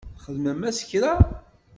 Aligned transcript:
Txedmem-as 0.17 0.79
kra? 0.89 1.13